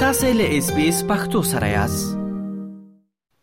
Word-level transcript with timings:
تاسې 0.00 0.28
له 0.38 0.56
اس 0.60 0.66
بي 0.74 0.82
اس 0.88 0.98
پختو 1.06 1.38
سره 1.46 1.68
یاست 1.68 2.10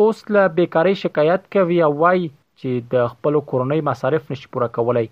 اوس 0.06 0.24
له 0.38 0.50
بیکاری 0.58 0.94
شکایت 1.04 1.46
کوي 1.58 1.80
او 1.90 1.92
وایي 2.04 2.26
چې 2.30 2.88
د 2.96 3.12
خپل 3.14 3.38
کورنۍ 3.54 3.86
مصارف 3.92 4.34
نشي 4.36 4.50
پوره 4.58 4.72
کولای 4.80 5.06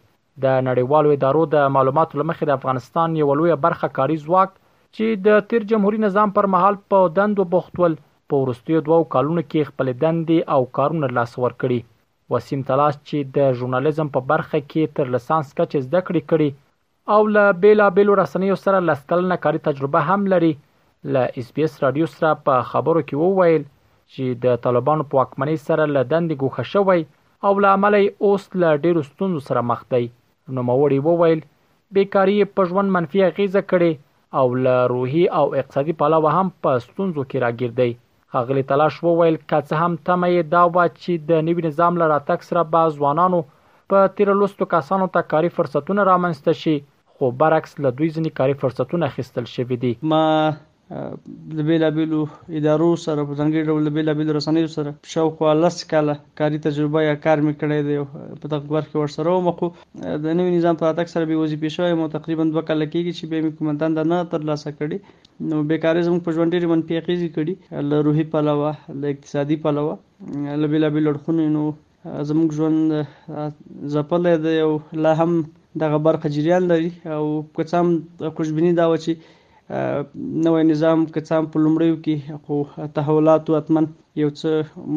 د 0.47 0.57
نړیوالو 0.71 1.13
ادارو 1.19 1.45
د 1.53 1.69
معلوماتو 1.77 2.21
لمخې 2.23 2.51
د 2.53 2.59
افغانستان 2.59 3.21
یو 3.25 3.31
لوی 3.43 3.55
برخه 3.67 3.91
کاری 4.01 4.19
ځواک 4.25 4.59
چې 4.97 5.19
د 5.25 5.43
تیر 5.51 5.65
جمهوریت 5.71 6.01
نظام 6.03 6.31
پر 6.37 6.47
مهال 6.53 6.77
په 6.93 7.11
دندو 7.17 7.43
بوختول 7.51 7.93
په 8.31 8.39
ورستیو 8.39 8.79
دوو 8.87 8.99
کالونو 9.13 9.43
کې 9.45 9.69
خپل 9.69 9.91
دندې 10.01 10.55
او 10.55 10.65
کارونه 10.79 11.09
لاس 11.17 11.35
ور 11.43 11.55
کړی 11.63 11.87
وسیم 12.35 12.65
تلاش 12.71 12.97
چې 12.97 13.29
د 13.37 13.55
ژورنالیزم 13.59 14.09
په 14.17 14.25
برخه 14.31 14.59
کې 14.71 14.91
تر 14.97 15.13
لسانس 15.15 15.53
کچ 15.61 15.77
زده 15.85 16.01
کړې 16.09 16.27
کړي 16.33 17.15
او 17.15 17.21
له 17.37 17.45
بیلا 17.63 17.87
بیلو 17.99 18.17
رسنیو 18.21 18.57
سره 18.65 18.83
لسکلنه 18.89 19.37
کاری 19.47 19.63
تجربه 19.69 20.03
هم 20.09 20.27
لري 20.35 20.51
له 21.17 21.23
اس 21.41 21.53
بي 21.59 21.67
اس 21.69 21.79
رادیو 21.85 22.09
سره 22.17 22.33
په 22.49 22.67
خبرو 22.75 23.05
کې 23.07 23.35
وویل 23.37 23.65
چې 23.65 24.45
د 24.45 24.61
طالبانو 24.69 25.07
په 25.11 25.21
واکمنۍ 25.21 25.63
سره 25.71 25.81
له 25.95 26.05
دندې 26.13 26.45
ګوښه 26.45 26.71
شوی 26.75 27.09
او 27.49 27.53
لامل 27.67 27.99
اوس 28.07 28.49
له 28.63 28.83
ډیرو 28.85 29.07
ستونزو 29.11 29.43
سره 29.49 29.65
مخ 29.73 29.87
دی 29.95 30.05
نو 30.59 30.67
موري 30.71 31.01
وویل 31.11 31.47
بیکاری 31.97 32.39
په 32.57 32.71
ژوند 32.73 32.97
منفي 32.99 33.23
اغیزه 33.33 33.65
کړي 33.73 33.93
او 34.39 34.45
له 34.65 34.75
روحي 34.93 35.23
او 35.39 35.45
اقتصادي 35.61 35.93
پلوه 36.01 36.31
هم 36.37 36.47
په 36.63 36.71
ستونزو 36.85 37.23
کې 37.29 37.37
راګیر 37.45 37.71
خغلی 38.33 38.63
تلاش 38.71 38.95
وویل 39.05 39.37
کڅ 39.51 39.67
هم 39.81 39.91
تمه 40.07 40.27
یې 40.35 40.43
دا 40.53 40.63
و 40.73 40.77
چې 41.01 41.11
د 41.29 41.31
نوي 41.47 41.61
نظام 41.67 41.93
لپاره 42.01 42.27
تک 42.29 42.39
سره 42.49 42.61
به 42.73 42.81
ځوانانو 42.97 43.39
په 43.89 43.97
تیر 44.15 44.29
لستو 44.41 44.65
کسانو 44.75 45.07
ته 45.13 45.19
کاري 45.33 45.49
فرصتونه 45.57 46.01
رامنځته 46.11 46.51
شي 46.61 46.75
خو 47.13 47.23
برعکس 47.39 47.71
له 47.83 47.89
دوی 47.97 48.09
ځنی 48.15 48.31
کاري 48.39 48.55
فرصتونه 48.61 49.05
خستل 49.15 49.45
شوې 49.55 49.77
دي 49.83 49.91
ما 50.11 50.21
د 51.57 51.65
بیلابیلو 51.67 52.21
ادارو 52.59 52.87
سره 53.03 53.23
په 53.27 53.35
ځانګړي 53.39 53.63
ډول 53.69 53.85
د 53.87 53.91
بیلابیلو 53.97 54.33
رسنیو 54.37 54.71
سره 54.73 54.91
شاوخوا 55.11 55.51
لس 55.59 55.77
کاله 55.93 56.15
کاري 56.41 56.59
تجربه 56.65 57.03
یا 57.05 57.13
کار 57.25 57.43
مې 57.45 57.61
کړی 57.61 57.79
دی 57.85 58.41
په 58.41 58.51
دغه 58.55 58.73
برخه 58.73 58.91
کې 58.91 59.05
ورسره 59.05 59.35
وم 59.35 59.47
خو 59.61 59.69
د 60.25 60.35
نوي 60.41 60.51
نظام 60.57 60.79
په 60.83 60.87
راتګ 60.89 61.13
سره 61.13 61.29
به 61.31 61.39
وظیفې 61.43 61.77
شوی 61.77 61.95
مو 62.01 62.09
تقریبا 62.17 62.47
دوه 62.51 62.65
کاله 62.71 62.89
کېږي 62.91 63.21
چې 63.21 63.31
به 63.31 63.43
مې 63.45 63.61
کومه 63.61 63.77
دنده 63.83 64.05
نه 64.11 64.19
ترلاسه 64.35 64.75
کړې 64.75 65.47
نو 65.53 65.63
بیکاري 65.73 66.05
زموږ 66.09 66.25
په 66.29 66.35
ژوند 66.37 66.55
ډېرې 66.57 66.71
منفي 66.73 67.01
اغېزې 67.01 67.29
کړي 67.35 67.87
له 67.91 68.03
روحي 68.09 68.27
پلوه 68.35 68.99
له 69.01 69.15
اقتصادي 69.15 69.59
پلوه 69.67 70.55
له 70.63 70.71
بیلابیلو 70.77 71.13
اړخونو 71.13 71.47
نو 71.57 71.65
زموږ 72.31 72.57
ژوند 72.61 73.91
ځپلی 73.97 74.37
دی 74.47 74.59
او 74.69 74.71
لا 75.07 75.17
هم 75.23 75.33
دغه 75.85 76.03
برخه 76.09 76.35
جریان 76.39 76.69
لري 76.73 76.93
او 77.17 77.25
که 77.59 77.73
څه 77.73 77.85
هم 77.85 78.33
خوشبیني 78.41 78.79
دا 78.83 78.89
وه 78.95 78.99
چې 79.05 79.39
نوې 80.45 80.61
نظام 80.71 80.99
که 81.13 81.19
څام 81.27 81.43
په 81.51 81.57
لومړیو 81.65 82.01
کې 82.05 82.15
خو 82.43 82.55
تحولاتو 82.95 83.51
اتمن 83.59 83.85
یو 84.21 84.29
څه 84.39 84.49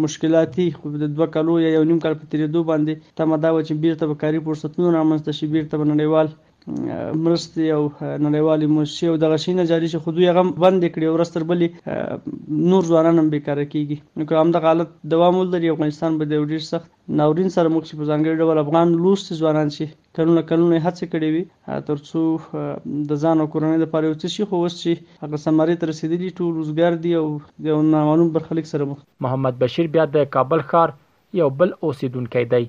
مشکلاتي 0.04 0.66
خو 0.78 0.84
د 1.02 1.04
دوه 1.16 1.26
کالو 1.34 1.52
یا 1.64 1.70
یو 1.76 1.84
نیم 1.90 1.98
کال 2.04 2.14
په 2.20 2.24
تیریدو 2.32 2.60
باندې 2.70 2.92
تمه 3.18 3.36
دا 3.42 3.50
و 3.52 3.64
چې 3.68 3.72
بیرته 3.84 4.04
به 4.10 4.16
کاري 4.22 4.38
فرصتونه 4.46 4.88
رامنځته 4.98 5.30
شي 5.38 5.46
بیرته 5.54 5.74
به 5.80 5.86
نړیوال 5.92 6.26
مرستي 6.68 7.64
او 7.76 7.82
نړیوالې 8.26 8.66
موسسې 8.76 9.04
او 9.14 9.14
دغه 9.22 9.36
شینه 9.44 9.64
جاري 9.70 9.88
شي 9.94 9.98
خو 10.04 10.12
دوی 10.18 10.26
هغه 10.30 10.42
بند 10.62 10.82
کړي 10.94 11.06
او 11.08 11.16
رستر 11.22 11.44
بلې 11.48 12.54
نور 12.74 12.82
ځوانان 12.90 13.16
هم 13.22 13.28
بیکار 13.34 13.58
کیږي 13.72 13.96
نو 14.22 14.26
کوم 14.30 14.52
د 14.54 14.62
حالت 14.66 14.94
دوام 15.14 15.40
ولري 15.40 15.70
افغانستان 15.74 16.16
به 16.22 16.28
د 16.30 16.46
ډیر 16.52 16.62
سخت 16.68 16.88
ناورین 17.20 17.52
سره 17.56 17.72
مخ 17.74 17.88
شي 17.90 17.98
په 18.00 18.08
ځانګړي 18.12 18.38
ډول 18.44 18.60
افغان 18.62 18.94
لوست 19.02 19.32
ځوانان 19.40 19.72
شي 19.76 19.88
کلونه 20.20 20.44
کلونه 20.52 20.78
هڅه 20.86 21.10
کړې 21.16 21.28
وي 21.34 21.84
ترڅو 21.90 22.96
د 23.12 23.20
ځان 23.24 23.44
او 23.44 23.50
کورنۍ 23.56 23.82
لپاره 23.84 24.10
یو 24.10 24.16
څه 24.22 24.34
شي 24.36 24.48
خو 24.52 24.62
اوس 24.62 24.78
چې 24.84 25.24
هغه 25.26 25.42
سماري 25.44 25.76
تر 25.84 25.92
رسیدلی 25.92 26.32
ټول 26.40 26.56
روزګار 26.62 26.98
دی 27.04 27.14
او 27.20 27.26
د 27.68 27.84
نامعلوم 27.98 28.32
برخلیک 28.38 28.72
سره 28.72 28.88
مخ 28.94 29.04
محمد 29.28 29.60
بشیر 29.66 29.92
بیا 29.98 30.06
د 30.16 30.26
کابل 30.38 30.64
ښار 30.72 30.96
یو 31.42 31.52
بل 31.60 31.76
اوسیدونکو 31.88 32.48
دی 32.56 32.64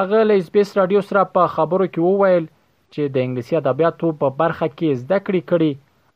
هغه 0.00 0.26
له 0.30 0.40
اسپیس 0.44 0.76
رادیو 0.82 1.04
سره 1.10 1.26
په 1.40 1.50
خبرو 1.56 1.90
کې 1.90 2.08
وویل 2.12 2.52
چې 2.94 3.02
د 3.14 3.26
انګلیسي 3.26 3.54
ادبیاتو 3.62 4.10
په 4.20 4.28
برخه 4.42 4.66
کې 4.78 4.98
زده 5.02 5.18
کړې 5.26 5.40
کړي 5.50 5.70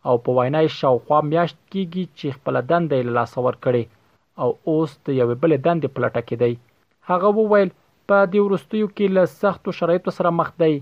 او 0.08 0.14
په 0.24 0.36
وینا 0.38 0.60
یې 0.66 0.76
شاوخوا 0.80 1.18
میاشت 1.32 1.58
کېږي 1.72 2.04
چې 2.18 2.36
خپل 2.36 2.60
دنده 2.70 3.00
له 3.08 3.12
لاسه 3.18 3.44
ورکړي 3.46 3.82
او 4.42 4.48
اوس 4.70 4.92
د 5.06 5.08
یوې 5.20 5.36
بل 5.42 5.52
دندې 5.66 5.88
په 5.94 6.04
لټه 6.04 6.22
کې 6.28 6.36
دی 6.42 6.52
هغه 7.10 7.28
وویل 7.38 7.70
په 8.08 8.16
دې 8.32 8.40
ورستیو 8.44 8.86
کې 8.96 9.06
له 9.16 9.22
سختو 9.42 9.76
شرایطو 9.78 10.10
سره 10.18 10.30
مخ 10.38 10.48
دی 10.62 10.74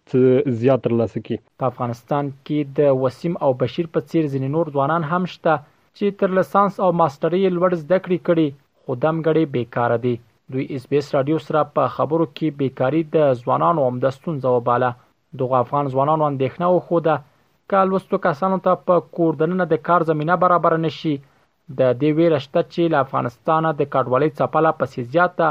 زیات 0.61 0.83
ترلاسه 0.87 1.21
کی 1.27 1.37
په 1.61 1.69
افغانستان 1.71 2.31
کې 2.47 2.73
د 2.79 2.99
وسیم 3.03 3.37
او 3.47 3.51
بشیر 3.61 3.87
په 3.97 4.07
څیر 4.09 4.27
ځین 4.33 4.47
نور 4.55 4.71
ځوانان 4.77 5.07
هم 5.11 5.29
شته 5.35 5.53
چې 5.61 6.19
تر 6.23 6.35
لسانس 6.39 6.81
او 6.87 6.89
ماستری 7.03 7.41
لوړ 7.57 7.77
زده 7.85 7.99
کړې 8.05 8.27
کړي 8.29 8.59
خودم 8.85 9.23
غړي 9.27 9.45
بیکاره 9.55 10.01
دي 10.07 10.13
دوی 10.53 10.65
اس 10.75 10.87
بي 10.91 10.99
اس 11.01 11.09
رادیو 11.15 11.41
سره 11.47 11.63
په 11.79 11.91
خبرو 11.97 12.25
کې 12.29 12.57
بیکاری 12.61 13.01
د 13.15 13.39
ځوانانو 13.43 13.87
عمدستون 13.91 14.41
ځواباله 14.45 14.89
دغه 15.43 15.61
افغان 15.65 15.91
ځوانانو 15.93 16.29
اندېښنه 16.31 16.87
خو 16.87 17.03
ده 17.09 17.21
کال 17.73 17.93
وستو 17.95 18.17
کسانو 18.27 18.57
ته 18.67 18.79
په 18.89 19.03
کوردننه 19.19 19.67
د 19.73 19.83
کار 19.89 20.07
زمينه 20.11 20.35
برابر 20.45 20.75
نشي 20.87 21.13
د 21.79 21.81
دې 22.01 22.09
ویره 22.17 22.39
شته 22.45 22.61
چې 22.73 22.81
له 22.93 22.97
افغانستانه 23.05 23.69
د 23.73 23.81
کډوالۍ 23.93 24.29
څپله 24.39 24.71
پسې 24.79 25.01
زیاته 25.13 25.47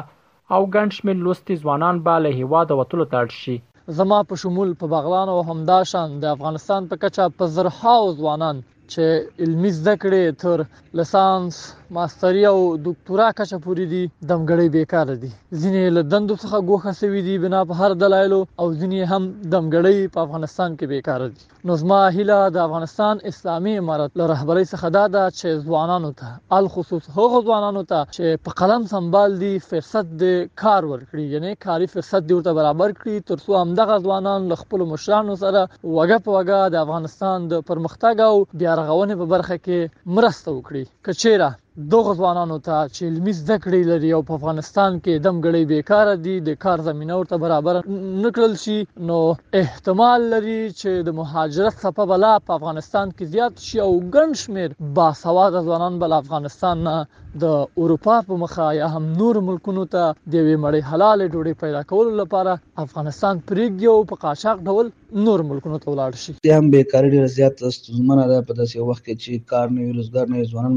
او 0.55 0.61
ګڼ 0.75 0.87
شمېر 0.99 1.17
لوستي 1.25 1.55
ځوانان 1.63 1.97
به 2.05 2.15
له 2.25 2.31
هیواده 2.41 2.73
وتلو 2.77 3.05
ته 3.11 3.17
اړ 3.23 3.29
شي 3.43 3.57
زما 3.99 4.19
په 4.29 4.35
شمول 4.43 4.71
په 4.81 4.87
بغلان 4.95 5.29
او 5.35 5.41
همداشان 5.51 6.09
د 6.23 6.25
افغانستان 6.37 6.81
په 6.91 6.95
کچه 7.03 7.25
په 7.39 7.45
زرهاو 7.57 8.17
ځوانان 8.21 8.57
چې 8.93 9.05
علمي 9.43 9.71
زده 9.79 9.95
کړې 10.03 10.23
تر 10.43 10.59
لسانس 10.99 11.57
ماستری 11.95 12.47
او 12.47 12.77
دکتورا 12.85 13.29
کچه 13.39 13.59
پوری 13.63 13.85
دي 13.93 14.01
دمګړی 14.31 14.69
بیکار 14.75 15.07
دي 15.23 15.29
ځینې 15.63 15.87
له 15.97 16.03
دندو 16.11 16.35
څخه 16.43 16.59
ګوخه 16.69 16.93
سوي 16.99 17.21
دي 17.29 17.33
بنا 17.45 17.63
په 17.71 17.79
هر 17.79 17.95
دلایلو 18.03 18.37
او 18.61 18.67
ځینې 18.81 19.01
هم 19.13 19.23
دمګړی 19.55 20.11
په 20.17 20.21
افغانستان 20.27 20.77
کې 20.79 20.87
بیکار 20.93 21.25
دي 21.25 21.71
نو 21.71 21.79
زما 21.81 21.99
هیله 22.17 22.37
د 22.57 22.61
افغانستان 22.67 23.23
اسلامي 23.33 23.73
امارت 23.81 24.13
له 24.21 24.29
رهبری 24.33 24.63
څخه 24.73 24.93
دا 24.99 25.03
ده 25.15 25.25
چې 25.39 25.67
ځوانانو 25.71 26.11
ته 26.21 26.29
الخصوص 26.59 27.09
هغه 27.17 27.41
ځوانانو 27.49 27.83
ته 27.95 28.03
چې 28.15 28.43
په 28.49 28.57
قلم 28.63 28.87
سنبال 28.93 29.35
دي 29.43 29.51
فرصت 29.71 30.13
د 30.23 30.37
کار 30.65 30.87
ورکړي 30.91 31.39
یعنی 31.39 31.59
کاری 31.67 31.89
فرصت 31.97 32.29
دی 32.29 32.37
ورته 32.39 32.55
برابر 32.61 32.95
کړي 33.01 33.25
ترڅو 33.33 33.57
همدغه 33.65 33.97
ځوانان 34.07 34.47
له 34.53 34.61
خپل 34.63 34.85
مشرانو 34.95 35.35
سره 35.45 35.65
وګه 35.67 36.23
په 36.29 36.39
وګه 36.39 36.73
د 36.77 36.79
افغانستان 36.87 37.51
د 37.55 37.67
پرمختګ 37.73 38.25
او 38.29 38.47
بیا 38.63 38.79
رغونې 38.83 39.21
په 39.25 39.31
برخه 39.35 39.61
کې 39.67 40.15
مرسته 40.21 40.57
وکړي 40.57 40.89
کچېره 41.11 41.51
دغه 41.95 42.13
ځوانانو 42.21 42.57
ته 42.67 42.77
چې 42.95 43.03
علمي 43.09 43.33
زده 43.41 43.57
کړې 43.65 43.81
لري 43.91 44.11
او 44.17 44.23
په 44.29 44.35
افغانستان 44.39 44.93
کې 45.05 45.23
دمګړې 45.27 45.63
بیکاره 45.73 46.15
دي 46.25 46.37
د 46.49 46.59
کار 46.65 46.79
زمينه 46.89 47.15
ورته 47.19 47.37
برابر 47.45 47.77
نکړل 48.25 48.55
شي 48.65 48.79
نو 49.11 49.19
احتمال 49.63 50.21
لري 50.35 50.59
چې 50.81 50.91
د 51.09 51.17
مهاجرت 51.21 51.75
څخه 51.85 52.03
بلا 52.13 52.33
په 52.47 52.53
افغانستان 52.59 53.07
کې 53.17 53.25
زیات 53.35 53.55
شي 53.67 53.79
او 53.87 53.93
ګڼ 54.15 54.29
شمیر 54.43 54.71
با 54.99 55.09
سواد 55.23 55.53
ځوانان 55.67 55.95
بل 56.03 56.13
افغانستان 56.23 56.77
نه 56.89 56.97
د 57.43 57.45
اروپا 57.83 58.17
په 58.29 58.35
مخه 58.43 58.67
یا 58.81 58.87
هم 58.97 59.05
نور 59.21 59.35
ملکونو 59.51 59.85
ته 59.95 60.05
د 60.33 60.35
وی 60.47 60.57
مړې 60.65 60.83
حلال 60.93 61.19
ډوډۍ 61.33 61.55
پیدا 61.63 61.81
کولو 61.93 62.13
لپاره 62.23 62.53
افغانستان 62.87 63.35
پریږدي 63.51 63.87
او 63.97 64.03
په 64.13 64.21
قاچاق 64.25 64.67
ډول 64.71 64.91
نور 65.25 65.41
ملکونو 65.49 65.79
ته 65.83 65.87
ولاړ 65.91 66.13
شي 66.23 66.31
بیا 66.45 66.55
هم 66.59 66.67
بیکاری 66.73 67.09
ډیره 67.15 67.29
زیات 67.39 67.55
ستونزمنه 67.77 68.25
ده 68.31 68.39
په 68.49 68.53
داسې 68.61 68.77
وخت 68.89 69.03
کې 69.07 69.15
چې 69.23 69.31
کار 69.51 69.67
نه 69.75 69.81
وي 69.85 69.93
روزګار 69.99 70.27
نه 70.33 70.37
وي 70.39 70.47
ځوانان 70.53 70.75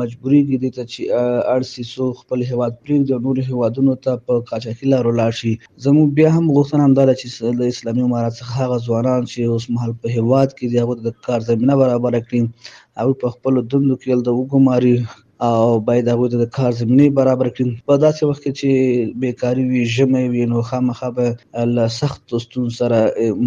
مجبوري 0.00 0.40
کې 0.48 0.56
دي 0.62 0.70
چې 0.92 1.00
ارسي 1.56 1.84
سو 1.92 2.04
خپل 2.20 2.38
هواد 2.50 2.72
پرېږدي 2.82 3.10
او 3.12 3.20
نور 3.26 3.36
هوادونو 3.50 3.92
ته 4.04 4.12
په 4.26 4.34
قاچاقي 4.48 4.86
لارو 4.92 5.12
لاړ 5.20 5.32
شي 5.40 5.52
زمو 5.84 6.02
بیا 6.16 6.28
هم 6.36 6.46
غوښتنه 6.56 6.82
هم 6.84 6.92
ده 6.96 7.14
چې 7.20 7.26
د 7.60 7.62
اسلامي 7.72 8.02
امارات 8.06 8.34
څخه 8.40 8.52
هغه 8.62 8.76
ځوانان 8.86 9.20
چې 9.30 9.38
اوس 9.50 9.64
مهال 9.74 9.92
په 10.02 10.06
هواد 10.16 10.48
کې 10.56 10.66
دي 10.70 10.76
هغه 10.82 10.94
د 11.06 11.08
کار 11.26 11.40
زمينه 11.50 11.74
برابر 11.82 12.12
کړي 12.26 12.40
او 13.00 13.08
په 13.20 13.26
خپل 13.34 13.52
دندو 13.70 13.94
کې 14.02 14.08
د 14.26 14.28
وګماري 14.38 14.96
او 15.42 15.80
باید 15.80 16.08
هغه 16.08 16.28
ته 16.32 16.38
د 16.40 16.46
کار 16.56 16.72
زمینه 16.78 17.04
برابر 17.18 17.48
کړي 17.50 17.84
په 17.90 17.98
داسې 18.00 18.26
وخت 18.30 18.42
کې 18.46 18.56
چې 18.60 19.20
بیکاری 19.22 19.62
وي 19.68 19.84
ژمه 19.94 20.24
وي 20.32 20.48
نو 20.50 20.64
خامخا 20.70 21.08
به 21.18 21.64
له 21.76 21.86
سخت 21.98 22.34
ستون 22.42 22.66
سره 22.78 22.98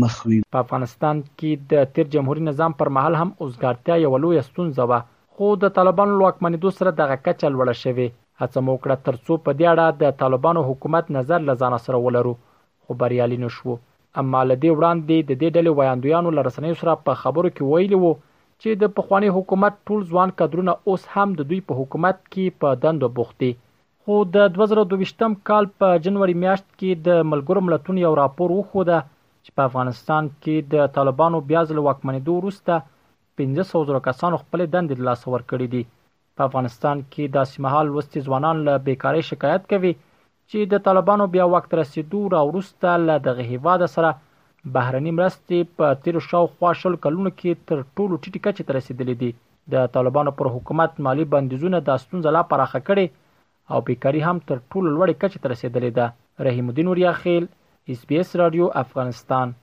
مخ 0.06 0.16
وي 0.32 0.40
په 0.56 0.64
افغانستان 0.66 1.22
کې 1.26 1.68
د 1.76 1.92
تیر 1.98 2.10
جمهوریت 2.16 2.48
نظام 2.50 2.76
پر 2.82 2.92
مهال 2.98 3.20
هم 3.22 3.30
اوسګارتیا 3.44 4.00
یو 4.06 4.12
لوی 4.26 4.42
ستونزه 4.48 4.88
و 4.92 4.98
خو 5.38 5.52
د 5.66 5.74
طالبانو 5.78 6.18
لوکمنې 6.24 6.66
دو 6.66 6.74
سره 6.80 6.96
دغه 7.04 7.20
کچل 7.28 7.62
وړه 7.62 7.80
شوی 7.84 8.10
هڅه 8.42 8.66
مو 8.66 8.78
کړه 8.82 9.12
ترڅو 9.12 9.40
په 9.46 9.58
دې 9.62 9.72
اړه 9.74 10.04
د 10.04 10.20
طالبانو 10.26 10.66
حکومت 10.74 11.14
نظر 11.20 11.46
لزان 11.54 11.78
سره 11.86 12.04
ولرو 12.08 12.36
خو 12.42 13.00
بریالي 13.04 13.40
نشو 13.48 13.78
اما 14.24 14.44
لدی 14.52 14.76
وړاندې 14.76 15.32
د 15.32 15.42
دې 15.42 15.50
ډلې 15.56 15.74
وایاندویانو 15.78 16.36
لرسنۍ 16.40 16.80
سره 16.86 17.00
په 17.08 17.22
خبرو 17.26 17.54
کې 17.58 17.74
ویلي 17.74 18.02
وو 18.06 18.14
چې 18.64 18.74
د 18.82 18.90
پخوانی 18.98 19.30
حکومت 19.36 19.74
ټول 19.88 20.04
ځوان 20.12 20.30
کادرونه 20.42 20.74
اوس 20.92 21.02
هم 21.14 21.30
د 21.40 21.48
دوی 21.50 21.60
په 21.68 21.78
حکومت 21.80 22.18
کې 22.34 22.56
په 22.62 22.78
دندو 22.84 23.10
بوخت 23.18 23.36
دي 23.44 23.50
خو 24.04 24.20
د 24.36 24.46
2022م 24.58 25.34
کال 25.50 25.66
په 25.82 25.88
جنوري 26.06 26.36
میاشت 26.44 26.68
کې 26.70 26.92
د 27.08 27.20
ملګرو 27.32 27.64
ملتونو 27.68 28.04
یو 28.06 28.14
راپور 28.22 28.54
وخوده 28.60 29.00
چې 29.46 29.52
په 29.58 29.62
افغانستان 29.70 30.30
کې 30.30 30.72
د 30.74 30.94
طالبانو 30.98 31.42
بیا 31.50 31.64
ځل 31.72 31.82
واکمنۍ 31.88 32.22
دوه 32.28 32.40
وروسته 32.42 32.74
1500 33.44 33.84
زره 33.92 34.02
کسانو 34.10 34.40
خپل 34.44 34.60
دندې 34.68 34.94
د 35.00 35.10
لاس 35.10 35.28
ور 35.34 35.44
کړې 35.52 35.68
دي 35.76 35.84
په 36.38 36.48
افغانستان 36.50 37.06
کې 37.12 37.36
د 37.36 37.52
سیمهال 37.56 37.94
وستي 37.98 38.26
ځوانان 38.30 38.66
له 38.70 38.80
بیکاری 38.88 39.28
شکایت 39.32 39.68
کوي 39.74 39.94
چې 40.00 40.74
د 40.74 40.86
طالبانو 40.88 41.28
بیا 41.36 41.50
وخت 41.56 41.80
رسیدو 41.82 42.22
را 42.38 42.46
وروسته 42.52 42.96
له 43.10 43.16
دغه 43.30 43.52
هیواد 43.54 43.90
سره 43.98 44.12
بهرنۍ 44.72 45.12
مرستې 45.16 45.68
په 45.80 45.98
تیر 46.04 46.20
شاوخوا 46.28 46.72
شل 46.82 46.96
کلونو 47.06 47.30
کې 47.36 47.68
تر 47.72 47.82
ټولو 47.98 48.20
ټیټې 48.24 48.42
کچې 48.46 48.64
ته 48.70 48.78
رسیدلې 48.78 49.24
دي 49.24 49.32
د 49.74 49.92
طالبانو 49.98 50.34
پر 50.40 50.50
حکومت 50.54 51.02
مالی 51.08 51.26
بندیزونه 51.34 51.82
د 51.90 52.00
ستونزې 52.04 52.32
لا 52.38 52.44
پراخه 52.54 52.82
کړي 52.92 53.74
او 53.76 53.82
بیکاری 53.90 54.22
هم 54.28 54.40
تر 54.52 54.62
ټولو 54.72 54.88
لوړې 54.96 55.16
کچې 55.22 55.40
ته 55.44 55.48
رسیدلې 55.54 55.92
ده 55.98 56.08
رحیم 56.50 56.68
الدین 56.72 56.88
اوریا 56.94 57.12
خیل 57.22 57.44
اس 57.96 58.06
بي 58.12 58.22
اس 58.24 58.36
رادیو 58.44 58.72
افغانستان 58.86 59.54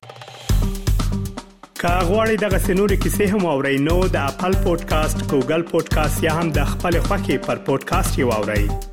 کاغوري 1.82 2.36
دغه 2.44 2.62
سنوري 2.68 3.00
کیسې 3.02 3.34
هم 3.34 3.50
او 3.54 3.56
رینو 3.68 3.98
د 4.18 4.30
خپل 4.36 4.60
پودکاسټ 4.66 5.26
ګوګل 5.32 5.66
پودکاسټ 5.74 6.28
یا 6.30 6.36
هم 6.40 6.54
د 6.60 6.70
خپل 6.76 7.00
خاكي 7.10 7.42
پر 7.50 7.66
پودکاسټ 7.72 8.24
یو 8.24 8.38
اورئ 8.38 8.89